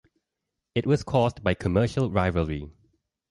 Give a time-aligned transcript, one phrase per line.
[0.73, 2.71] It was caused by commercial rivalry.